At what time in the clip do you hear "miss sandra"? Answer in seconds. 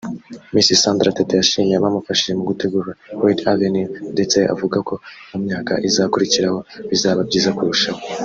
0.53-1.15